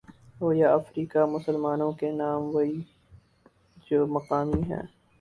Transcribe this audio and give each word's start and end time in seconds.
ہو 0.41 0.53
یا 0.53 0.73
افریقہ 0.73 1.25
مسلمانوں 1.25 1.91
کے 1.91 2.11
نام 2.11 2.41
وہی 2.55 2.75
ہیں 2.75 2.83
جو 3.91 4.05
مقامی 4.07 4.61
ہیں۔ 4.63 4.83